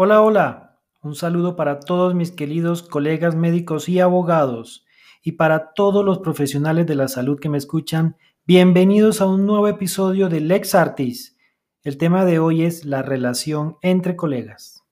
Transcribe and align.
Hola, 0.00 0.22
hola. 0.22 0.78
Un 1.02 1.16
saludo 1.16 1.56
para 1.56 1.80
todos 1.80 2.14
mis 2.14 2.30
queridos 2.30 2.84
colegas 2.84 3.34
médicos 3.34 3.88
y 3.88 3.98
abogados 3.98 4.86
y 5.24 5.32
para 5.32 5.72
todos 5.74 6.04
los 6.04 6.20
profesionales 6.20 6.86
de 6.86 6.94
la 6.94 7.08
salud 7.08 7.40
que 7.40 7.48
me 7.48 7.58
escuchan. 7.58 8.16
Bienvenidos 8.46 9.20
a 9.20 9.26
un 9.26 9.44
nuevo 9.44 9.66
episodio 9.66 10.28
de 10.28 10.38
Lex 10.38 10.76
Artis. 10.76 11.36
El 11.82 11.98
tema 11.98 12.24
de 12.24 12.38
hoy 12.38 12.62
es 12.62 12.84
la 12.84 13.02
relación 13.02 13.76
entre 13.82 14.14
colegas. 14.14 14.84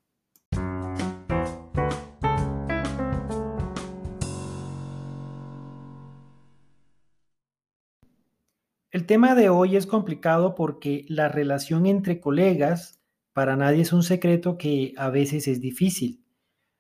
El 8.90 9.06
tema 9.06 9.36
de 9.36 9.50
hoy 9.50 9.76
es 9.76 9.86
complicado 9.86 10.56
porque 10.56 11.04
la 11.08 11.28
relación 11.28 11.86
entre 11.86 12.18
colegas 12.18 12.95
para 13.36 13.54
nadie 13.54 13.82
es 13.82 13.92
un 13.92 14.02
secreto 14.02 14.56
que 14.56 14.94
a 14.96 15.10
veces 15.10 15.46
es 15.46 15.60
difícil. 15.60 16.24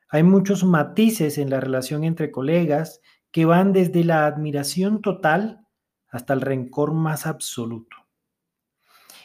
Hay 0.08 0.22
muchos 0.22 0.64
matices 0.64 1.36
en 1.36 1.50
la 1.50 1.60
relación 1.60 2.02
entre 2.02 2.30
colegas 2.30 3.02
que 3.30 3.44
van 3.44 3.74
desde 3.74 4.04
la 4.04 4.24
admiración 4.24 5.02
total 5.02 5.66
hasta 6.08 6.32
el 6.32 6.40
rencor 6.40 6.94
más 6.94 7.26
absoluto. 7.26 7.98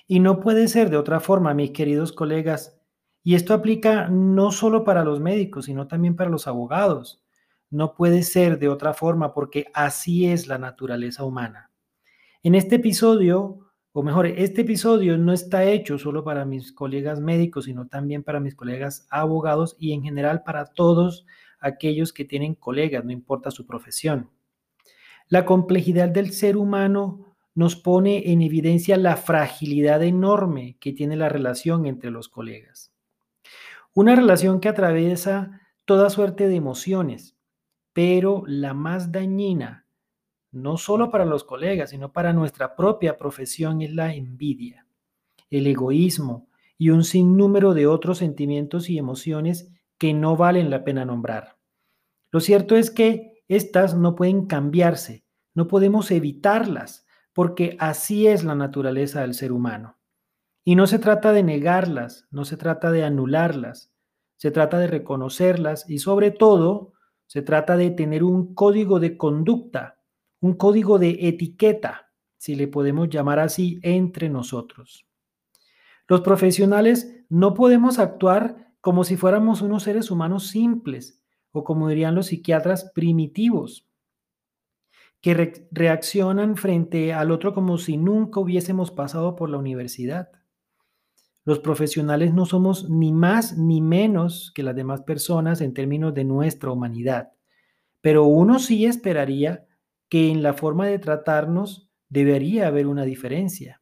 Y 0.07 0.19
no 0.19 0.41
puede 0.41 0.67
ser 0.67 0.89
de 0.89 0.97
otra 0.97 1.21
forma, 1.21 1.53
mis 1.53 1.71
queridos 1.71 2.11
colegas, 2.11 2.77
y 3.23 3.35
esto 3.35 3.53
aplica 3.53 4.09
no 4.09 4.51
solo 4.51 4.83
para 4.83 5.05
los 5.05 5.21
médicos, 5.21 5.67
sino 5.67 5.87
también 5.87 6.17
para 6.17 6.29
los 6.29 6.47
abogados. 6.47 7.23
No 7.69 7.95
puede 7.95 8.23
ser 8.23 8.59
de 8.59 8.67
otra 8.67 8.93
forma 8.93 9.33
porque 9.33 9.67
así 9.73 10.25
es 10.25 10.47
la 10.47 10.57
naturaleza 10.57 11.23
humana. 11.23 11.71
En 12.43 12.55
este 12.55 12.75
episodio 12.75 13.70
o 13.93 14.03
mejor, 14.03 14.25
este 14.25 14.61
episodio 14.61 15.17
no 15.17 15.33
está 15.33 15.65
hecho 15.65 15.97
solo 15.97 16.23
para 16.23 16.45
mis 16.45 16.71
colegas 16.71 17.19
médicos, 17.19 17.65
sino 17.65 17.87
también 17.87 18.23
para 18.23 18.39
mis 18.39 18.55
colegas 18.55 19.05
abogados 19.09 19.75
y 19.77 19.91
en 19.91 20.01
general 20.01 20.43
para 20.43 20.65
todos 20.65 21.25
aquellos 21.59 22.13
que 22.13 22.23
tienen 22.23 22.55
colegas, 22.55 23.03
no 23.03 23.11
importa 23.11 23.51
su 23.51 23.65
profesión. 23.65 24.29
La 25.27 25.45
complejidad 25.45 26.09
del 26.09 26.31
ser 26.31 26.55
humano 26.55 27.35
nos 27.53 27.75
pone 27.75 28.31
en 28.31 28.41
evidencia 28.41 28.95
la 28.95 29.17
fragilidad 29.17 30.01
enorme 30.03 30.77
que 30.79 30.93
tiene 30.93 31.17
la 31.17 31.27
relación 31.27 31.85
entre 31.85 32.11
los 32.11 32.29
colegas. 32.29 32.93
Una 33.93 34.15
relación 34.15 34.61
que 34.61 34.69
atraviesa 34.69 35.61
toda 35.83 36.09
suerte 36.09 36.47
de 36.47 36.55
emociones, 36.55 37.35
pero 37.91 38.43
la 38.47 38.73
más 38.73 39.11
dañina 39.11 39.85
no 40.51 40.77
solo 40.77 41.09
para 41.09 41.25
los 41.25 41.43
colegas, 41.43 41.91
sino 41.91 42.11
para 42.11 42.33
nuestra 42.33 42.75
propia 42.75 43.17
profesión, 43.17 43.81
es 43.81 43.93
la 43.93 44.13
envidia, 44.13 44.85
el 45.49 45.67
egoísmo 45.67 46.49
y 46.77 46.89
un 46.89 47.03
sinnúmero 47.03 47.73
de 47.73 47.87
otros 47.87 48.17
sentimientos 48.17 48.89
y 48.89 48.97
emociones 48.97 49.71
que 49.97 50.13
no 50.13 50.35
valen 50.35 50.69
la 50.69 50.83
pena 50.83 51.05
nombrar. 51.05 51.57
Lo 52.31 52.39
cierto 52.39 52.75
es 52.75 52.91
que 52.91 53.43
estas 53.47 53.95
no 53.95 54.15
pueden 54.15 54.45
cambiarse, 54.45 55.25
no 55.53 55.67
podemos 55.67 56.11
evitarlas, 56.11 57.05
porque 57.33 57.77
así 57.79 58.27
es 58.27 58.43
la 58.43 58.55
naturaleza 58.55 59.21
del 59.21 59.33
ser 59.33 59.51
humano. 59.51 59.99
Y 60.63 60.75
no 60.75 60.85
se 60.87 60.99
trata 60.99 61.31
de 61.33 61.43
negarlas, 61.43 62.27
no 62.29 62.45
se 62.45 62.57
trata 62.57 62.91
de 62.91 63.03
anularlas, 63.03 63.93
se 64.37 64.51
trata 64.51 64.79
de 64.79 64.87
reconocerlas 64.87 65.89
y 65.89 65.99
sobre 65.99 66.31
todo 66.31 66.93
se 67.27 67.41
trata 67.41 67.77
de 67.77 67.91
tener 67.91 68.23
un 68.23 68.53
código 68.53 68.99
de 68.99 69.17
conducta 69.17 70.00
un 70.41 70.55
código 70.55 70.99
de 70.99 71.17
etiqueta, 71.21 72.11
si 72.37 72.55
le 72.55 72.67
podemos 72.67 73.09
llamar 73.09 73.39
así, 73.39 73.79
entre 73.83 74.27
nosotros. 74.29 75.07
Los 76.07 76.21
profesionales 76.21 77.23
no 77.29 77.53
podemos 77.53 77.99
actuar 77.99 78.73
como 78.81 79.03
si 79.03 79.15
fuéramos 79.15 79.61
unos 79.61 79.83
seres 79.83 80.11
humanos 80.11 80.47
simples 80.47 81.23
o 81.51 81.63
como 81.63 81.87
dirían 81.87 82.15
los 82.15 82.27
psiquiatras 82.27 82.91
primitivos, 82.93 83.87
que 85.21 85.67
reaccionan 85.71 86.57
frente 86.57 87.13
al 87.13 87.29
otro 87.29 87.53
como 87.53 87.77
si 87.77 87.95
nunca 87.95 88.39
hubiésemos 88.39 88.89
pasado 88.89 89.35
por 89.35 89.49
la 89.49 89.57
universidad. 89.57 90.31
Los 91.45 91.59
profesionales 91.59 92.33
no 92.33 92.45
somos 92.45 92.89
ni 92.89 93.11
más 93.11 93.57
ni 93.57 93.81
menos 93.81 94.51
que 94.55 94.63
las 94.63 94.75
demás 94.75 95.01
personas 95.01 95.61
en 95.61 95.73
términos 95.73 96.13
de 96.15 96.23
nuestra 96.23 96.71
humanidad, 96.71 97.31
pero 98.01 98.25
uno 98.25 98.57
sí 98.57 98.85
esperaría 98.85 99.67
que 100.11 100.29
en 100.29 100.43
la 100.43 100.53
forma 100.53 100.87
de 100.87 100.99
tratarnos 100.99 101.89
debería 102.09 102.67
haber 102.67 102.87
una 102.87 103.05
diferencia. 103.05 103.81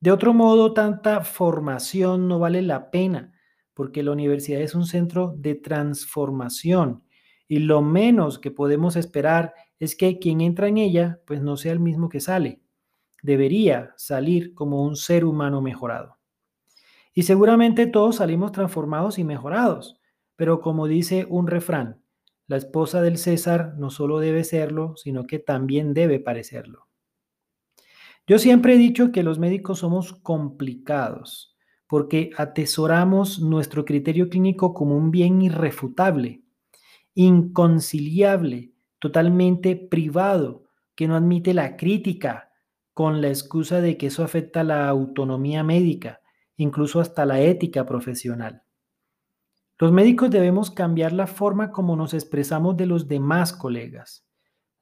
De 0.00 0.10
otro 0.10 0.34
modo, 0.34 0.74
tanta 0.74 1.20
formación 1.20 2.26
no 2.26 2.40
vale 2.40 2.62
la 2.62 2.90
pena, 2.90 3.32
porque 3.72 4.02
la 4.02 4.10
universidad 4.10 4.60
es 4.60 4.74
un 4.74 4.86
centro 4.86 5.36
de 5.38 5.54
transformación 5.54 7.04
y 7.46 7.60
lo 7.60 7.80
menos 7.80 8.40
que 8.40 8.50
podemos 8.50 8.96
esperar 8.96 9.54
es 9.78 9.94
que 9.94 10.18
quien 10.18 10.40
entra 10.40 10.66
en 10.66 10.78
ella 10.78 11.20
pues 11.28 11.40
no 11.40 11.56
sea 11.56 11.70
el 11.70 11.78
mismo 11.78 12.08
que 12.08 12.18
sale. 12.18 12.60
Debería 13.22 13.94
salir 13.96 14.54
como 14.54 14.82
un 14.82 14.96
ser 14.96 15.24
humano 15.24 15.62
mejorado. 15.62 16.18
Y 17.14 17.22
seguramente 17.22 17.86
todos 17.86 18.16
salimos 18.16 18.50
transformados 18.50 19.16
y 19.20 19.22
mejorados, 19.22 20.00
pero 20.34 20.60
como 20.60 20.88
dice 20.88 21.24
un 21.30 21.46
refrán, 21.46 22.01
la 22.52 22.58
esposa 22.58 23.00
del 23.00 23.16
César 23.16 23.76
no 23.78 23.88
solo 23.88 24.18
debe 24.18 24.44
serlo, 24.44 24.94
sino 24.98 25.26
que 25.26 25.38
también 25.38 25.94
debe 25.94 26.20
parecerlo. 26.20 26.86
Yo 28.26 28.38
siempre 28.38 28.74
he 28.74 28.76
dicho 28.76 29.10
que 29.10 29.22
los 29.22 29.38
médicos 29.38 29.78
somos 29.78 30.12
complicados 30.12 31.56
porque 31.86 32.28
atesoramos 32.36 33.40
nuestro 33.40 33.86
criterio 33.86 34.28
clínico 34.28 34.74
como 34.74 34.98
un 34.98 35.10
bien 35.10 35.40
irrefutable, 35.40 36.42
inconciliable, 37.14 38.74
totalmente 38.98 39.74
privado, 39.74 40.64
que 40.94 41.08
no 41.08 41.16
admite 41.16 41.54
la 41.54 41.78
crítica 41.78 42.50
con 42.92 43.22
la 43.22 43.28
excusa 43.28 43.80
de 43.80 43.96
que 43.96 44.08
eso 44.08 44.24
afecta 44.24 44.62
la 44.62 44.90
autonomía 44.90 45.64
médica, 45.64 46.20
incluso 46.58 47.00
hasta 47.00 47.24
la 47.24 47.40
ética 47.40 47.86
profesional. 47.86 48.62
Los 49.82 49.90
médicos 49.90 50.30
debemos 50.30 50.70
cambiar 50.70 51.12
la 51.12 51.26
forma 51.26 51.72
como 51.72 51.96
nos 51.96 52.14
expresamos 52.14 52.76
de 52.76 52.86
los 52.86 53.08
demás 53.08 53.52
colegas. 53.52 54.24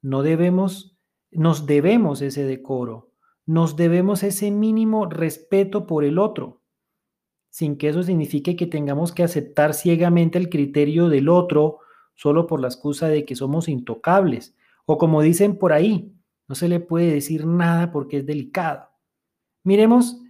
No 0.02 0.22
debemos, 0.22 0.98
nos 1.30 1.64
debemos 1.64 2.20
ese 2.20 2.44
decoro, 2.44 3.10
nos 3.46 3.76
debemos 3.76 4.22
ese 4.22 4.50
mínimo 4.50 5.06
respeto 5.06 5.86
por 5.86 6.04
el 6.04 6.18
otro, 6.18 6.60
sin 7.48 7.78
que 7.78 7.88
eso 7.88 8.02
signifique 8.02 8.56
que 8.56 8.66
tengamos 8.66 9.12
que 9.12 9.22
aceptar 9.22 9.72
ciegamente 9.72 10.36
el 10.36 10.50
criterio 10.50 11.08
del 11.08 11.30
otro 11.30 11.78
solo 12.14 12.46
por 12.46 12.60
la 12.60 12.68
excusa 12.68 13.08
de 13.08 13.24
que 13.24 13.36
somos 13.36 13.70
intocables, 13.70 14.54
o 14.84 14.98
como 14.98 15.22
dicen 15.22 15.56
por 15.56 15.72
ahí, 15.72 16.14
no 16.46 16.54
se 16.54 16.68
le 16.68 16.78
puede 16.78 17.10
decir 17.10 17.46
nada 17.46 17.90
porque 17.90 18.18
es 18.18 18.26
delicado. 18.26 18.90
Miremos 19.64 20.20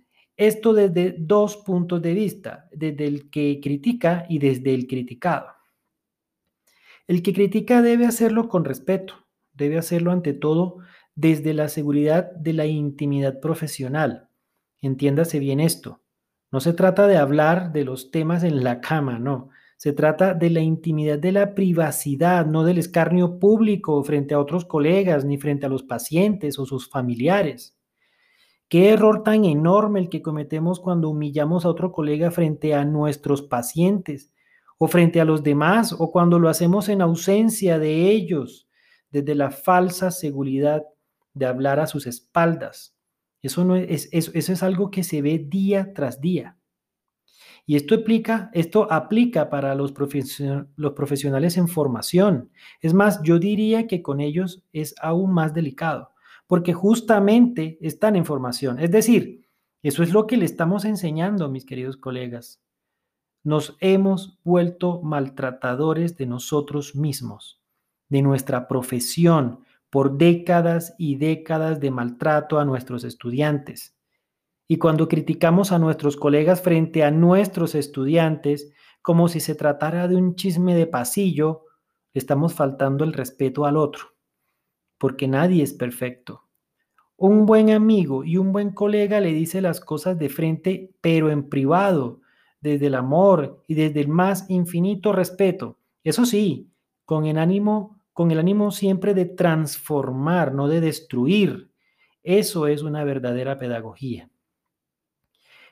esto 0.41 0.73
desde 0.73 1.15
dos 1.19 1.59
puntos 1.59 2.01
de 2.01 2.15
vista, 2.15 2.67
desde 2.73 3.07
el 3.07 3.29
que 3.29 3.61
critica 3.63 4.25
y 4.27 4.39
desde 4.39 4.73
el 4.73 4.87
criticado. 4.87 5.49
El 7.07 7.23
que 7.23 7.35
critica 7.35 7.83
debe 7.83 8.07
hacerlo 8.07 8.49
con 8.49 8.65
respeto, 8.65 9.27
debe 9.53 9.77
hacerlo 9.77 10.13
ante 10.13 10.33
todo 10.33 10.79
desde 11.15 11.53
la 11.53 11.69
seguridad 11.69 12.33
de 12.33 12.55
la 12.55 12.65
intimidad 12.65 13.39
profesional. 13.41 14.31
Entiéndase 14.81 15.41
bien 15.41 15.61
esto. 15.61 16.01
No 16.51 16.61
se 16.61 16.73
trata 16.73 17.07
de 17.07 17.19
hablar 17.19 17.73
de 17.73 17.85
los 17.85 18.11
temas 18.11 18.43
en 18.43 18.65
la 18.65 18.81
cama, 18.81 19.19
no. 19.19 19.51
Se 19.77 19.93
trata 19.93 20.33
de 20.33 20.49
la 20.49 20.61
intimidad 20.61 21.19
de 21.19 21.33
la 21.33 21.55
privacidad, 21.55 22.47
no 22.47 22.65
del 22.65 22.79
escarnio 22.79 23.39
público 23.39 24.03
frente 24.05 24.33
a 24.33 24.41
otros 24.41 24.65
colegas 24.65 25.27
ni 25.27 25.37
frente 25.37 25.67
a 25.67 25.69
los 25.69 25.83
pacientes 25.83 26.59
o 26.59 26.65
sus 26.65 26.89
familiares. 26.89 27.77
Qué 28.71 28.91
error 28.91 29.25
tan 29.25 29.45
enorme 29.45 29.99
el 29.99 30.09
que 30.09 30.23
cometemos 30.23 30.79
cuando 30.79 31.11
humillamos 31.11 31.65
a 31.65 31.69
otro 31.69 31.91
colega 31.91 32.31
frente 32.31 32.73
a 32.73 32.85
nuestros 32.85 33.43
pacientes 33.43 34.33
o 34.79 34.87
frente 34.87 35.21
a 35.21 35.25
los 35.25 35.43
demás 35.43 35.93
o 35.93 36.13
cuando 36.13 36.39
lo 36.39 36.49
hacemos 36.49 36.89
en 36.89 37.03
ausencia 37.03 37.81
de 37.81 38.09
ellos, 38.13 38.69
desde 39.11 39.35
la 39.35 39.51
falsa 39.51 40.13
seguridad 40.13 40.85
de 41.35 41.47
hablar 41.47 41.81
a 41.81 41.89
sus 41.89 42.07
espaldas. 42.07 42.97
Eso, 43.43 43.75
es, 43.75 44.63
algo 44.63 44.93
que 44.93 45.03
se 45.03 45.21
ve 45.21 45.45
día 45.45 45.93
tras 45.93 46.21
día. 46.21 46.57
Y 47.67 47.75
esto 47.75 47.97
aplica, 47.97 48.51
esto 48.55 48.87
aplica 48.93 49.51
para 49.51 49.75
los 49.75 49.93
profesionales 49.93 51.57
en 51.57 51.67
formación. 51.67 52.53
Es 52.81 52.95
más, 52.95 53.21
yo 53.25 53.41
diría 53.41 53.89
que 53.89 54.01
con 54.01 54.21
ellos 54.21 54.63
es 54.73 54.95
aún 55.01 55.33
más 55.33 55.55
delicado 55.55 56.13
porque 56.51 56.73
justamente 56.73 57.79
están 57.81 58.17
en 58.17 58.25
formación. 58.25 58.81
Es 58.81 58.91
decir, 58.91 59.47
eso 59.85 60.03
es 60.03 60.13
lo 60.13 60.27
que 60.27 60.37
le 60.37 60.47
estamos 60.47 60.85
enseñando, 60.85 61.49
mis 61.49 61.65
queridos 61.65 61.97
colegas. 61.97 62.61
Nos 63.45 63.77
hemos 63.79 64.41
vuelto 64.43 65.01
maltratadores 65.01 66.17
de 66.17 66.27
nosotros 66.27 66.97
mismos, 66.97 67.63
de 68.09 68.23
nuestra 68.23 68.67
profesión, 68.67 69.61
por 69.91 70.19
décadas 70.19 70.97
y 70.99 71.15
décadas 71.15 71.79
de 71.79 71.93
maltrato 71.93 72.59
a 72.59 72.65
nuestros 72.65 73.05
estudiantes. 73.05 73.97
Y 74.67 74.79
cuando 74.79 75.07
criticamos 75.07 75.71
a 75.71 75.79
nuestros 75.79 76.17
colegas 76.17 76.63
frente 76.63 77.05
a 77.05 77.13
nuestros 77.13 77.77
estudiantes, 77.77 78.73
como 79.03 79.29
si 79.29 79.39
se 79.39 79.55
tratara 79.55 80.09
de 80.09 80.17
un 80.17 80.35
chisme 80.35 80.75
de 80.75 80.89
pasillo, 80.89 81.67
estamos 82.13 82.55
faltando 82.55 83.05
el 83.05 83.13
respeto 83.13 83.67
al 83.67 83.77
otro, 83.77 84.17
porque 85.01 85.27
nadie 85.27 85.63
es 85.63 85.73
perfecto. 85.73 86.45
Un 87.17 87.47
buen 87.47 87.71
amigo 87.71 88.23
y 88.23 88.37
un 88.37 88.53
buen 88.53 88.71
colega 88.73 89.19
le 89.21 89.33
dice 89.33 89.63
las 89.63 89.81
cosas 89.81 90.19
de 90.19 90.29
frente, 90.29 90.91
pero 91.01 91.31
en 91.31 91.49
privado, 91.49 92.21
desde 92.61 92.89
el 92.89 92.95
amor 92.95 93.65
y 93.67 93.75
desde 93.75 94.01
el 94.01 94.09
más 94.09 94.45
infinito 94.51 95.13
respeto. 95.13 95.79
Eso 96.05 96.27
sí, 96.27 96.71
con 97.07 97.25
el 97.25 97.39
ánimo, 97.39 97.99
con 98.13 98.31
el 98.31 98.39
ánimo 98.39 98.73
siempre 98.73 99.15
de 99.15 99.25
transformar, 99.25 100.53
no 100.53 100.69
de 100.69 100.83
destruir. 100.83 101.71
Eso 102.23 102.67
es 102.67 102.83
una 102.83 103.03
verdadera 103.03 103.59
pedagogía. 103.59 104.29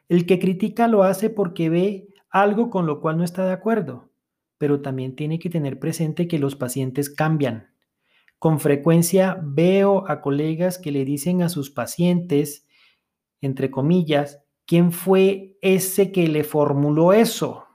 El 0.09 0.25
que 0.25 0.39
critica 0.39 0.89
lo 0.89 1.03
hace 1.03 1.29
porque 1.29 1.69
ve 1.69 2.09
algo 2.31 2.71
con 2.71 2.87
lo 2.87 3.03
cual 3.03 3.19
no 3.19 3.25
está 3.25 3.45
de 3.45 3.53
acuerdo, 3.53 4.09
pero 4.57 4.81
también 4.81 5.17
tiene 5.17 5.39
que 5.39 5.51
tener 5.51 5.79
presente 5.79 6.27
que 6.29 6.39
los 6.39 6.57
pacientes 6.57 7.11
cambian. 7.11 7.69
Con 8.39 8.61
frecuencia 8.61 9.39
veo 9.43 10.09
a 10.09 10.21
colegas 10.21 10.79
que 10.79 10.93
le 10.93 11.05
dicen 11.05 11.43
a 11.43 11.49
sus 11.49 11.71
pacientes, 11.71 12.67
entre 13.41 13.71
comillas, 13.71 14.43
¿quién 14.67 14.93
fue 14.93 15.57
ese 15.61 16.13
que 16.13 16.29
le 16.29 16.45
formuló 16.45 17.13
eso? 17.13 17.67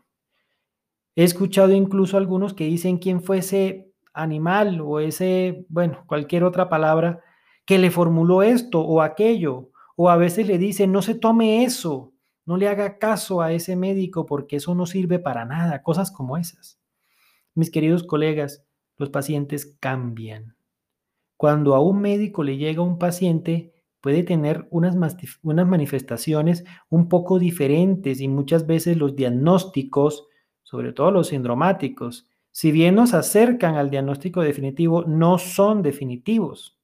He 1.15 1.23
escuchado 1.23 1.73
incluso 1.73 2.17
algunos 2.17 2.53
que 2.53 2.65
dicen 2.65 2.97
quién 2.97 3.21
fue 3.21 3.39
ese 3.39 3.91
animal 4.13 4.81
o 4.81 4.99
ese, 4.99 5.65
bueno, 5.69 6.03
cualquier 6.07 6.43
otra 6.43 6.69
palabra 6.69 7.21
que 7.65 7.77
le 7.77 7.91
formuló 7.91 8.41
esto 8.41 8.81
o 8.81 9.01
aquello. 9.01 9.69
O 9.95 10.09
a 10.09 10.17
veces 10.17 10.47
le 10.47 10.57
dicen, 10.57 10.91
no 10.91 11.01
se 11.01 11.13
tome 11.13 11.63
eso, 11.63 12.13
no 12.45 12.57
le 12.57 12.67
haga 12.67 12.97
caso 12.97 13.41
a 13.41 13.51
ese 13.51 13.75
médico 13.75 14.25
porque 14.25 14.55
eso 14.55 14.73
no 14.75 14.85
sirve 14.85 15.19
para 15.19 15.45
nada, 15.45 15.83
cosas 15.83 16.11
como 16.11 16.37
esas. 16.37 16.79
Mis 17.53 17.69
queridos 17.69 18.03
colegas, 18.03 18.65
los 18.97 19.09
pacientes 19.09 19.77
cambian. 19.79 20.55
Cuando 21.37 21.75
a 21.75 21.79
un 21.79 22.01
médico 22.01 22.43
le 22.43 22.57
llega 22.57 22.81
un 22.81 22.97
paciente, 22.97 23.73
puede 24.01 24.23
tener 24.23 24.67
unas, 24.69 24.95
manifestaciones 25.43 26.65
un 26.89 27.07
poco 27.07 27.39
diferentes 27.39 28.19
y 28.19 28.27
muchas 28.27 28.67
veces 28.67 28.97
los 28.97 29.15
diagnósticos, 29.15 30.27
sobre 30.61 30.91
todo 30.91 31.11
los 31.11 31.27
sindromáticos, 31.27 32.27
si 32.51 32.71
bien 32.71 32.95
nos 32.95 33.13
acercan 33.13 33.75
al 33.75 33.89
diagnóstico 33.89 34.41
definitivo, 34.41 35.05
no 35.05 35.37
son 35.37 35.81
definitivos. 35.81 36.79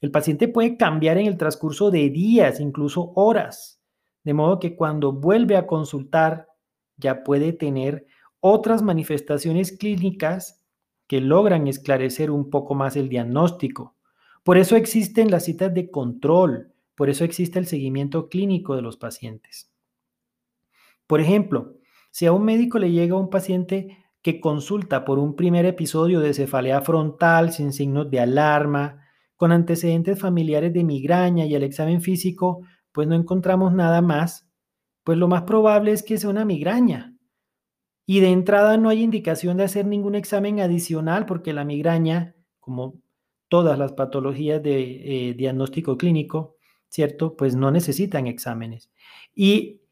El 0.00 0.10
paciente 0.10 0.48
puede 0.48 0.76
cambiar 0.76 1.18
en 1.18 1.26
el 1.26 1.36
transcurso 1.36 1.90
de 1.90 2.08
días, 2.10 2.58
incluso 2.58 3.12
horas. 3.14 3.80
De 4.24 4.34
modo 4.34 4.58
que 4.58 4.74
cuando 4.74 5.12
vuelve 5.12 5.56
a 5.56 5.66
consultar 5.66 6.48
ya 6.96 7.22
puede 7.22 7.52
tener 7.52 8.06
otras 8.40 8.82
manifestaciones 8.82 9.76
clínicas 9.76 10.59
que 11.10 11.20
logran 11.20 11.66
esclarecer 11.66 12.30
un 12.30 12.50
poco 12.50 12.76
más 12.76 12.94
el 12.94 13.08
diagnóstico. 13.08 13.96
Por 14.44 14.58
eso 14.58 14.76
existen 14.76 15.28
las 15.28 15.44
citas 15.44 15.74
de 15.74 15.90
control, 15.90 16.72
por 16.94 17.10
eso 17.10 17.24
existe 17.24 17.58
el 17.58 17.66
seguimiento 17.66 18.28
clínico 18.28 18.76
de 18.76 18.82
los 18.82 18.96
pacientes. 18.96 19.72
Por 21.08 21.20
ejemplo, 21.20 21.74
si 22.12 22.26
a 22.26 22.32
un 22.32 22.44
médico 22.44 22.78
le 22.78 22.92
llega 22.92 23.16
un 23.16 23.28
paciente 23.28 23.98
que 24.22 24.40
consulta 24.40 25.04
por 25.04 25.18
un 25.18 25.34
primer 25.34 25.66
episodio 25.66 26.20
de 26.20 26.32
cefalea 26.32 26.80
frontal 26.80 27.50
sin 27.50 27.72
signos 27.72 28.08
de 28.08 28.20
alarma, 28.20 29.04
con 29.34 29.50
antecedentes 29.50 30.16
familiares 30.16 30.72
de 30.72 30.84
migraña 30.84 31.44
y 31.44 31.56
el 31.56 31.64
examen 31.64 32.02
físico 32.02 32.60
pues 32.92 33.08
no 33.08 33.16
encontramos 33.16 33.72
nada 33.72 34.00
más, 34.00 34.48
pues 35.02 35.18
lo 35.18 35.26
más 35.26 35.42
probable 35.42 35.90
es 35.90 36.04
que 36.04 36.18
sea 36.18 36.30
una 36.30 36.44
migraña. 36.44 37.09
Y 38.10 38.18
de 38.18 38.30
entrada 38.30 38.76
no 38.76 38.88
hay 38.88 39.04
indicación 39.04 39.56
de 39.56 39.62
hacer 39.62 39.86
ningún 39.86 40.16
examen 40.16 40.58
adicional 40.58 41.26
porque 41.26 41.52
la 41.52 41.64
migraña, 41.64 42.34
como 42.58 42.94
todas 43.46 43.78
las 43.78 43.92
patologías 43.92 44.60
de 44.60 45.28
eh, 45.28 45.34
diagnóstico 45.34 45.96
clínico, 45.96 46.56
¿cierto? 46.88 47.36
Pues 47.36 47.54
no 47.54 47.70
necesitan 47.70 48.26
exámenes. 48.26 48.90
Y 49.32 49.82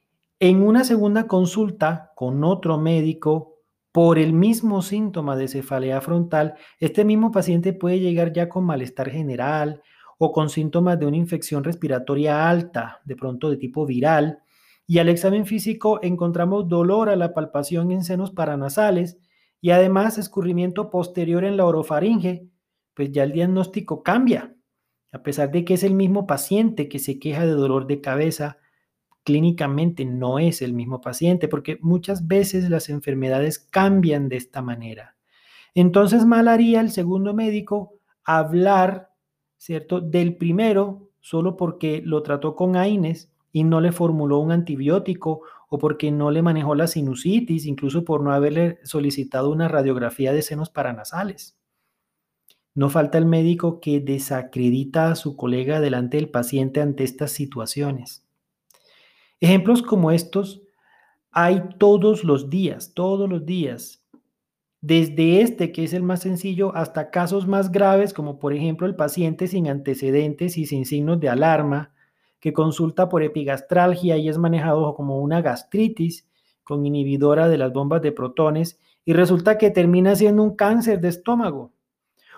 en 0.40 0.64
una 0.64 0.82
segunda 0.82 1.28
consulta 1.28 2.10
con 2.16 2.42
otro 2.42 2.76
médico 2.76 3.60
por 3.92 4.18
el 4.18 4.32
mismo 4.32 4.82
síntoma 4.82 5.36
de 5.36 5.46
cefalea 5.46 6.00
frontal, 6.00 6.54
este 6.80 7.04
mismo 7.04 7.30
paciente 7.30 7.72
puede 7.72 8.00
llegar 8.00 8.32
ya 8.32 8.48
con 8.48 8.64
malestar 8.64 9.10
general 9.10 9.80
o 10.18 10.32
con 10.32 10.50
síntomas 10.50 10.98
de 10.98 11.06
una 11.06 11.18
infección 11.18 11.62
respiratoria 11.62 12.50
alta, 12.50 13.00
de 13.04 13.14
pronto 13.14 13.48
de 13.48 13.58
tipo 13.58 13.86
viral, 13.86 14.42
y 14.88 14.98
al 14.98 15.10
examen 15.10 15.44
físico 15.44 16.00
encontramos 16.02 16.66
dolor 16.66 17.10
a 17.10 17.16
la 17.16 17.34
palpación 17.34 17.92
en 17.92 18.02
senos 18.02 18.30
paranasales 18.30 19.18
y 19.60 19.70
además 19.70 20.16
escurrimiento 20.16 20.88
posterior 20.88 21.44
en 21.44 21.58
la 21.58 21.66
orofaringe, 21.66 22.48
pues 22.94 23.12
ya 23.12 23.22
el 23.22 23.32
diagnóstico 23.32 24.02
cambia. 24.02 24.56
A 25.12 25.22
pesar 25.22 25.50
de 25.50 25.64
que 25.66 25.74
es 25.74 25.82
el 25.82 25.94
mismo 25.94 26.26
paciente 26.26 26.88
que 26.88 26.98
se 26.98 27.18
queja 27.18 27.44
de 27.44 27.52
dolor 27.52 27.86
de 27.86 28.00
cabeza, 28.00 28.56
clínicamente 29.24 30.06
no 30.06 30.38
es 30.38 30.62
el 30.62 30.72
mismo 30.72 31.02
paciente, 31.02 31.48
porque 31.48 31.78
muchas 31.82 32.26
veces 32.26 32.70
las 32.70 32.88
enfermedades 32.88 33.58
cambian 33.58 34.30
de 34.30 34.38
esta 34.38 34.62
manera. 34.62 35.16
Entonces 35.74 36.24
mal 36.24 36.48
haría 36.48 36.80
el 36.80 36.90
segundo 36.90 37.34
médico 37.34 37.92
hablar 38.24 39.08
¿cierto? 39.58 40.00
Del 40.00 40.36
primero, 40.36 41.10
solo 41.20 41.56
porque 41.56 42.00
lo 42.02 42.22
trató 42.22 42.54
con 42.54 42.76
AINES 42.76 43.30
y 43.52 43.64
no 43.64 43.80
le 43.80 43.92
formuló 43.92 44.38
un 44.38 44.52
antibiótico 44.52 45.42
o 45.68 45.78
porque 45.78 46.10
no 46.10 46.30
le 46.30 46.42
manejó 46.42 46.74
la 46.74 46.86
sinusitis, 46.86 47.66
incluso 47.66 48.04
por 48.04 48.22
no 48.22 48.32
haberle 48.32 48.78
solicitado 48.84 49.50
una 49.50 49.68
radiografía 49.68 50.32
de 50.32 50.42
senos 50.42 50.70
paranasales. 50.70 51.58
No 52.74 52.90
falta 52.90 53.18
el 53.18 53.26
médico 53.26 53.80
que 53.80 54.00
desacredita 54.00 55.10
a 55.10 55.16
su 55.16 55.36
colega 55.36 55.80
delante 55.80 56.16
del 56.16 56.30
paciente 56.30 56.80
ante 56.80 57.04
estas 57.04 57.32
situaciones. 57.32 58.24
Ejemplos 59.40 59.82
como 59.82 60.10
estos 60.10 60.62
hay 61.30 61.62
todos 61.78 62.24
los 62.24 62.50
días, 62.50 62.94
todos 62.94 63.28
los 63.28 63.44
días 63.44 64.04
desde 64.80 65.40
este, 65.40 65.72
que 65.72 65.84
es 65.84 65.92
el 65.92 66.02
más 66.02 66.20
sencillo, 66.20 66.74
hasta 66.74 67.10
casos 67.10 67.46
más 67.48 67.72
graves, 67.72 68.14
como 68.14 68.38
por 68.38 68.52
ejemplo 68.52 68.86
el 68.86 68.94
paciente 68.94 69.48
sin 69.48 69.68
antecedentes 69.68 70.56
y 70.56 70.66
sin 70.66 70.86
signos 70.86 71.18
de 71.20 71.28
alarma, 71.28 71.94
que 72.40 72.52
consulta 72.52 73.08
por 73.08 73.22
epigastralgia 73.22 74.16
y 74.16 74.28
es 74.28 74.38
manejado 74.38 74.94
como 74.94 75.18
una 75.18 75.42
gastritis 75.42 76.28
con 76.64 76.84
inhibidora 76.84 77.48
de 77.48 77.58
las 77.58 77.72
bombas 77.72 78.02
de 78.02 78.12
protones 78.12 78.78
y 79.04 79.12
resulta 79.12 79.58
que 79.58 79.70
termina 79.70 80.14
siendo 80.14 80.42
un 80.42 80.54
cáncer 80.54 81.00
de 81.00 81.08
estómago. 81.08 81.72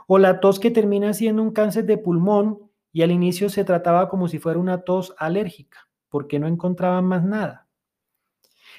O 0.07 0.19
la 0.19 0.40
tos 0.40 0.61
que 0.61 0.71
termina 0.71 1.12
siendo 1.12 1.42
un 1.42 1.50
cáncer 1.50 1.85
de 1.85 1.99
pulmón 1.99 2.71
y 2.92 3.02
al 3.02 3.11
inicio 3.11 3.49
se 3.49 3.64
trataba 3.64 4.09
como 4.09 4.28
si 4.28 4.38
fuera 4.38 4.59
una 4.59 4.83
tos 4.83 5.14
alérgica, 5.19 5.88
porque 6.09 6.38
no 6.38 6.47
encontraban 6.47 7.04
más 7.04 7.25
nada. 7.25 7.69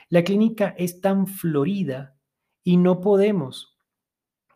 La 0.10 0.24
clínica 0.24 0.76
es 0.78 1.02
tan 1.02 1.28
florida 1.28 2.16
y 2.64 2.78
no 2.78 3.02
podemos 3.02 3.78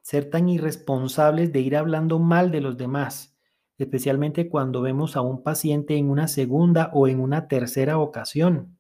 ser 0.01 0.29
tan 0.29 0.49
irresponsables 0.49 1.51
de 1.51 1.61
ir 1.61 1.75
hablando 1.75 2.19
mal 2.19 2.51
de 2.51 2.61
los 2.61 2.77
demás, 2.77 3.34
especialmente 3.77 4.49
cuando 4.49 4.81
vemos 4.81 5.15
a 5.15 5.21
un 5.21 5.43
paciente 5.43 5.97
en 5.97 6.09
una 6.09 6.27
segunda 6.27 6.89
o 6.93 7.07
en 7.07 7.19
una 7.19 7.47
tercera 7.47 7.97
ocasión. 7.97 8.77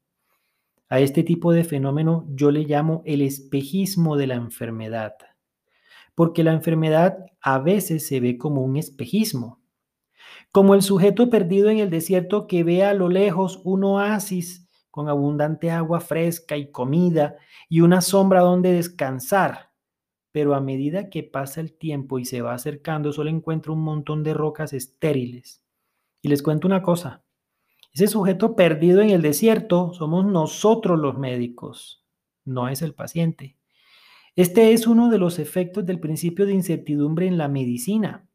A 0.87 0.99
este 0.99 1.23
tipo 1.23 1.51
de 1.51 1.63
fenómeno 1.63 2.25
yo 2.29 2.51
le 2.51 2.61
llamo 2.61 3.01
el 3.05 3.21
espejismo 3.21 4.17
de 4.17 4.27
la 4.27 4.35
enfermedad, 4.35 5.15
porque 6.13 6.43
la 6.43 6.53
enfermedad 6.53 7.17
a 7.41 7.59
veces 7.59 8.07
se 8.07 8.19
ve 8.19 8.37
como 8.37 8.61
un 8.61 8.77
espejismo, 8.77 9.61
como 10.51 10.75
el 10.75 10.81
sujeto 10.81 11.29
perdido 11.29 11.69
en 11.69 11.79
el 11.79 11.89
desierto 11.89 12.47
que 12.47 12.63
ve 12.63 12.83
a 12.83 12.93
lo 12.93 13.09
lejos 13.09 13.61
un 13.63 13.83
oasis 13.83 14.65
con 14.91 15.09
abundante 15.09 15.71
agua 15.71 15.99
fresca 15.99 16.55
y 16.55 16.71
comida 16.71 17.35
y 17.67 17.81
una 17.81 17.99
sombra 17.99 18.39
donde 18.41 18.71
descansar. 18.71 19.74
Pero 20.35 20.53
a 20.53 20.59
medida 20.59 21.09
que 21.09 21.23
pasa 21.23 21.61
el 21.61 21.71
tiempo 21.71 22.19
y 22.19 22.25
se 22.25 22.41
va 22.41 22.53
acercando, 22.53 23.13
solo 23.13 23.29
encuentra 23.29 23.71
un 23.71 23.79
montón 23.79 24.21
de 24.21 24.33
rocas 24.33 24.73
estériles. 24.73 25.63
Y 26.21 26.27
les 26.27 26.43
cuento 26.43 26.67
una 26.67 26.83
cosa, 26.83 27.23
ese 27.93 28.07
sujeto 28.07 28.53
perdido 28.53 28.99
en 28.99 29.11
el 29.11 29.21
desierto 29.21 29.93
somos 29.93 30.25
nosotros 30.25 30.99
los 30.99 31.17
médicos, 31.17 32.03
no 32.43 32.67
es 32.67 32.81
el 32.81 32.93
paciente. 32.93 33.55
Este 34.35 34.73
es 34.73 34.87
uno 34.87 35.09
de 35.09 35.19
los 35.19 35.39
efectos 35.39 35.85
del 35.85 36.01
principio 36.01 36.45
de 36.45 36.51
incertidumbre 36.51 37.27
en 37.27 37.37
la 37.37 37.47
medicina. 37.47 38.27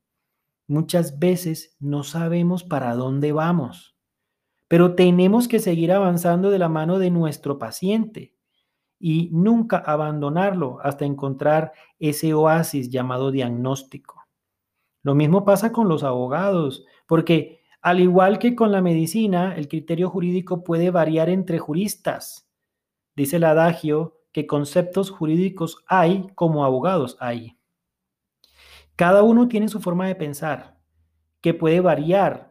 Muchas 0.68 1.18
veces 1.18 1.76
no 1.80 2.04
sabemos 2.04 2.64
para 2.64 2.94
dónde 2.94 3.32
vamos 3.32 3.90
pero 4.70 4.94
tenemos 4.94 5.48
que 5.48 5.58
seguir 5.58 5.90
avanzando 5.90 6.48
de 6.52 6.60
la 6.60 6.68
mano 6.68 7.00
de 7.00 7.10
nuestro 7.10 7.58
paciente 7.58 8.36
y 9.00 9.30
nunca 9.32 9.78
abandonarlo 9.78 10.78
hasta 10.82 11.06
encontrar 11.06 11.72
ese 11.98 12.34
oasis 12.34 12.90
llamado 12.90 13.30
diagnóstico. 13.30 14.26
Lo 15.02 15.14
mismo 15.14 15.44
pasa 15.44 15.72
con 15.72 15.88
los 15.88 16.04
abogados, 16.04 16.84
porque 17.06 17.62
al 17.80 18.00
igual 18.00 18.38
que 18.38 18.54
con 18.54 18.70
la 18.70 18.82
medicina, 18.82 19.56
el 19.56 19.66
criterio 19.66 20.10
jurídico 20.10 20.62
puede 20.62 20.90
variar 20.90 21.30
entre 21.30 21.58
juristas. 21.58 22.46
Dice 23.16 23.36
el 23.36 23.44
adagio, 23.44 24.18
que 24.32 24.46
conceptos 24.46 25.10
jurídicos 25.10 25.82
hay 25.88 26.28
como 26.34 26.64
abogados 26.64 27.16
hay. 27.20 27.58
Cada 28.96 29.22
uno 29.22 29.48
tiene 29.48 29.68
su 29.68 29.80
forma 29.80 30.06
de 30.06 30.14
pensar, 30.14 30.78
que 31.40 31.54
puede 31.54 31.80
variar, 31.80 32.49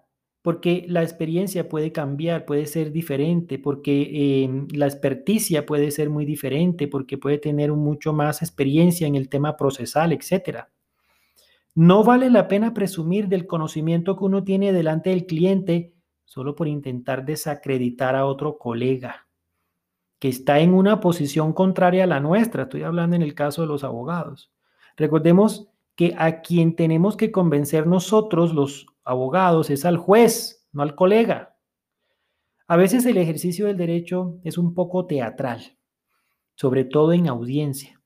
porque 0.50 0.84
la 0.88 1.04
experiencia 1.04 1.70
puede 1.70 1.92
cambiar, 1.92 2.44
puede 2.44 2.66
ser 2.66 2.92
diferente, 2.92 3.60
porque 3.60 4.46
em, 4.46 4.68
la 4.72 4.88
experticia 4.88 5.64
puede 5.64 5.92
ser 5.92 6.10
muy 6.10 6.26
diferente, 6.26 6.88
porque 6.88 7.20
puede 7.20 7.38
tener 7.38 7.72
mucho 7.74 8.14
más 8.14 8.42
experiencia 8.42 9.06
en 9.06 9.14
el 9.14 9.30
tema 9.30 9.56
procesal, 9.56 10.12
etc. 10.12 10.62
No 11.76 12.04
vale 12.04 12.32
la 12.32 12.48
pena 12.48 12.74
presumir 12.74 13.28
del 13.28 13.46
conocimiento 13.46 14.18
que 14.18 14.24
uno 14.24 14.44
tiene 14.44 14.74
delante 14.74 15.12
del 15.12 15.28
cliente 15.28 15.94
solo 16.26 16.56
por 16.56 16.68
intentar 16.68 17.26
desacreditar 17.26 18.16
a 18.16 18.26
otro 18.26 18.58
colega 18.58 19.28
que 20.18 20.30
está 20.30 20.62
en 20.62 20.74
una 20.74 21.00
posición 21.00 21.54
contraria 21.54 22.06
a 22.06 22.08
la 22.08 22.22
nuestra. 22.22 22.64
Estoy 22.64 22.82
hablando 22.82 23.16
en 23.16 23.22
el 23.22 23.36
caso 23.36 23.62
de 23.62 23.68
los 23.68 23.84
abogados. 23.84 24.52
Recordemos 24.98 25.70
que 25.96 26.16
a 26.18 26.42
quien 26.42 26.76
tenemos 26.76 27.18
que 27.18 27.32
convencer 27.32 27.86
nosotros, 27.86 28.56
los 28.56 28.88
abogados, 29.10 29.70
es 29.70 29.86
al 29.86 29.98
juez, 29.98 30.68
no 30.72 30.82
al 30.82 30.96
colega. 30.96 31.58
A 32.68 32.78
veces 32.78 33.06
el 33.06 33.18
ejercicio 33.18 33.66
del 33.66 33.78
derecho 33.78 34.40
es 34.44 34.58
un 34.58 34.74
poco 34.74 35.08
teatral, 35.08 35.78
sobre 36.56 36.86
todo 36.86 37.14
en 37.14 37.28
audiencia, 37.28 38.02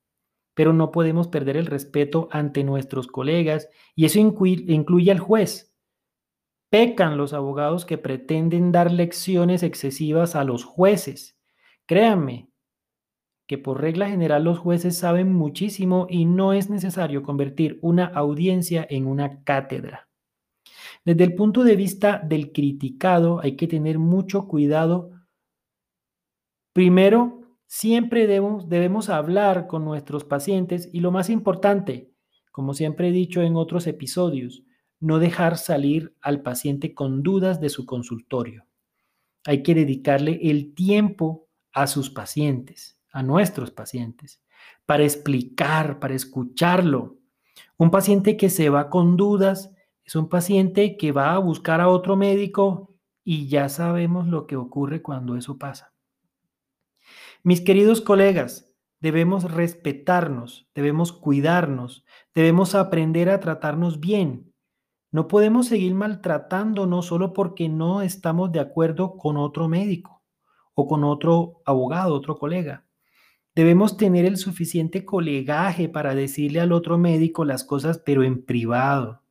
pero 0.54 0.72
no 0.72 0.90
podemos 0.90 1.28
perder 1.28 1.56
el 1.56 1.66
respeto 1.66 2.28
ante 2.30 2.64
nuestros 2.64 3.06
colegas 3.06 3.68
y 3.94 4.06
eso 4.06 4.18
incluye 4.18 5.10
al 5.10 5.18
juez. 5.18 5.74
Pecan 6.70 7.16
los 7.16 7.32
abogados 7.32 7.84
que 7.84 7.98
pretenden 7.98 8.72
dar 8.72 8.90
lecciones 8.90 9.62
excesivas 9.62 10.34
a 10.34 10.44
los 10.44 10.64
jueces 10.64 11.34
Créanme 11.86 12.48
que 13.46 13.58
por 13.58 13.82
regla 13.82 14.08
general 14.08 14.44
los 14.44 14.58
jueces 14.58 14.96
saben 14.96 15.34
muchísimo 15.34 16.06
y 16.08 16.24
no 16.24 16.54
es 16.54 16.70
necesario 16.70 17.22
convertir 17.22 17.78
una 17.82 18.06
audiencia 18.06 18.86
en 18.88 19.06
una 19.06 19.44
cátedra. 19.44 20.08
Desde 21.04 21.24
el 21.24 21.34
punto 21.34 21.64
de 21.64 21.76
vista 21.76 22.18
del 22.18 22.52
criticado 22.52 23.40
hay 23.40 23.56
que 23.56 23.66
tener 23.66 23.98
mucho 23.98 24.48
cuidado. 24.48 25.10
Primero, 26.72 27.42
siempre 27.66 28.26
debemos, 28.26 28.68
debemos 28.68 29.10
hablar 29.10 29.66
con 29.66 29.84
nuestros 29.84 30.24
pacientes 30.24 30.88
y 30.92 31.00
lo 31.00 31.10
más 31.10 31.28
importante, 31.28 32.10
como 32.50 32.72
siempre 32.72 33.08
he 33.08 33.12
dicho 33.12 33.42
en 33.42 33.56
otros 33.56 33.86
episodios, 33.86 34.64
no 34.98 35.18
dejar 35.18 35.58
salir 35.58 36.16
al 36.22 36.40
paciente 36.40 36.94
con 36.94 37.22
dudas 37.22 37.60
de 37.60 37.68
su 37.68 37.84
consultorio. 37.84 38.66
Hay 39.44 39.62
que 39.62 39.74
dedicarle 39.74 40.38
el 40.42 40.74
tiempo 40.74 41.48
a 41.74 41.86
sus 41.86 42.08
pacientes, 42.08 42.98
a 43.12 43.22
nuestros 43.22 43.70
pacientes, 43.70 44.40
para 44.86 45.02
explicar, 45.02 45.98
para 45.98 46.14
escucharlo. 46.14 47.18
Un 47.76 47.90
paciente 47.90 48.38
que 48.38 48.48
se 48.48 48.70
va 48.70 48.88
con 48.88 49.18
dudas 49.18 49.73
es 50.04 50.16
un 50.16 50.28
paciente 50.28 50.96
que 50.96 51.12
va 51.12 51.34
a 51.34 51.38
buscar 51.38 51.80
a 51.80 51.88
otro 51.88 52.16
médico 52.16 52.94
y 53.24 53.48
ya 53.48 53.68
sabemos 53.68 54.28
lo 54.28 54.46
que 54.46 54.56
ocurre 54.56 55.00
cuando 55.00 55.36
eso 55.36 55.58
pasa. 55.58 55.94
Mis 57.42 57.62
queridos 57.62 58.00
colegas, 58.00 58.72
debemos 59.00 59.50
respetarnos, 59.50 60.68
debemos 60.74 61.12
cuidarnos, 61.12 62.04
debemos 62.34 62.74
aprender 62.74 63.30
a 63.30 63.40
tratarnos 63.40 64.00
bien. 64.00 64.52
No 65.10 65.28
podemos 65.28 65.66
seguir 65.66 65.94
maltratándonos 65.94 67.06
solo 67.06 67.32
porque 67.32 67.68
no 67.68 68.02
estamos 68.02 68.52
de 68.52 68.60
acuerdo 68.60 69.16
con 69.16 69.36
otro 69.36 69.68
médico 69.68 70.22
o 70.74 70.86
con 70.86 71.04
otro 71.04 71.62
abogado, 71.64 72.14
otro 72.14 72.36
colega. 72.36 72.86
Debemos 73.54 73.96
tener 73.96 74.24
el 74.24 74.36
suficiente 74.36 75.04
colegaje 75.04 75.88
para 75.88 76.14
decirle 76.14 76.60
al 76.60 76.72
otro 76.72 76.98
médico 76.98 77.44
las 77.44 77.62
cosas, 77.62 77.98
pero 77.98 78.24
en 78.24 78.44
privado, 78.44 79.23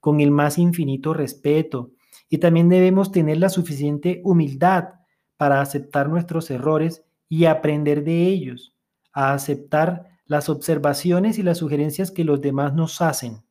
con 0.00 0.20
el 0.20 0.30
más 0.30 0.58
infinito 0.58 1.14
respeto. 1.14 1.92
Y 2.28 2.38
también 2.38 2.68
debemos 2.68 3.12
tener 3.12 3.38
la 3.38 3.48
suficiente 3.48 4.20
humildad 4.24 4.94
para 5.36 5.60
aceptar 5.60 6.08
nuestros 6.08 6.50
errores 6.50 7.04
y 7.28 7.44
aprender 7.44 8.04
de 8.04 8.26
ellos, 8.26 8.74
a 9.12 9.32
aceptar 9.32 10.08
las 10.26 10.48
observaciones 10.48 11.38
y 11.38 11.42
las 11.42 11.58
sugerencias 11.58 12.10
que 12.10 12.24
los 12.24 12.40
demás 12.40 12.74
nos 12.74 13.00
hacen. 13.00 13.42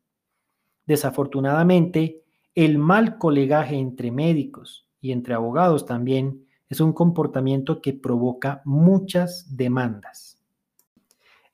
Desafortunadamente, 0.86 2.24
el 2.56 2.78
mal 2.78 3.18
colegaje 3.18 3.76
entre 3.76 4.12
médicos 4.12 4.88
y 5.02 5.12
entre 5.12 5.34
abogados 5.34 5.86
también 5.86 6.46
es 6.70 6.80
un 6.80 6.94
comportamiento 6.94 7.82
que 7.82 7.94
provoca 7.94 8.62
muchas 8.66 9.56
demandas. 9.56 10.38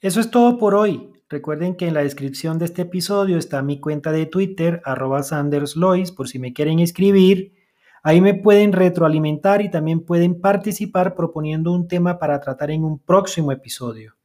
Eso 0.02 0.20
es 0.20 0.30
todo 0.30 0.58
por 0.58 0.76
hoy. 0.76 1.12
Recuerden 1.28 1.76
que 1.76 1.88
en 1.88 1.96
la 1.96 2.04
descripción 2.04 2.60
de 2.60 2.66
este 2.66 2.84
episodio 2.84 3.40
está 3.40 3.64
mi 3.64 3.80
cuenta 3.80 4.12
de 4.12 4.28
Twitter, 4.28 4.80
arroba 4.86 5.24
sanderslois, 5.24 6.12
por 6.12 6.28
si 6.28 6.38
me 6.38 6.54
quieren 6.54 6.78
escribir. 6.78 7.54
Ahí 8.04 8.22
me 8.22 8.36
pueden 8.36 8.74
retroalimentar 8.74 9.64
y 9.64 9.72
también 9.72 10.02
pueden 10.02 10.40
participar 10.40 11.16
proponiendo 11.16 11.72
un 11.72 11.88
tema 11.88 12.20
para 12.20 12.40
tratar 12.40 12.70
en 12.70 12.84
un 12.84 13.00
próximo 13.00 13.52
episodio. 13.52 14.16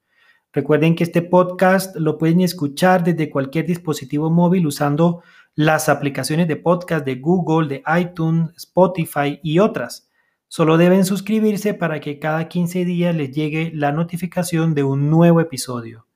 Recuerden 0.53 0.95
que 0.95 1.05
este 1.05 1.23
podcast 1.23 1.97
lo 1.97 2.19
pueden 2.19 2.43
escuchar 2.43 3.03
desde 3.03 3.31
cualquier 3.31 3.65
dispositivo 3.65 4.29
móvil 4.31 4.67
usando 4.67 5.23
las 5.55 5.89
aplicaciones 5.89 6.49
de 6.49 6.57
podcast 6.57 7.07
de 7.07 7.15
Google, 7.15 7.69
de 7.69 7.83
iTunes, 7.99 8.51
Spotify 8.59 9.41
y 9.43 9.59
otras. 9.59 10.11
Solo 10.49 10.77
deben 10.77 11.07
suscribirse 11.07 11.73
para 11.73 12.01
que 12.01 12.19
cada 12.19 12.47
15 12.47 12.85
días 12.85 13.17
les 13.17 13.31
llegue 13.31 13.73
la 13.75 13.91
notificación 13.91 14.75
de 14.75 14.85
un 14.85 15.09
nuevo 15.09 15.41
episodio. 15.41 16.10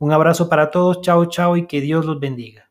Un 0.00 0.12
abrazo 0.12 0.48
para 0.48 0.70
todos, 0.70 1.02
chao 1.02 1.26
chao 1.26 1.56
y 1.58 1.66
que 1.66 1.82
Dios 1.82 2.06
los 2.06 2.18
bendiga. 2.18 2.69